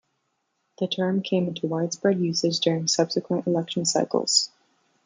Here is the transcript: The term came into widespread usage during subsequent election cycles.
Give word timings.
The 0.79 0.87
term 0.87 1.21
came 1.21 1.47
into 1.47 1.67
widespread 1.67 2.17
usage 2.19 2.59
during 2.59 2.87
subsequent 2.87 3.45
election 3.45 3.85
cycles. 3.85 4.49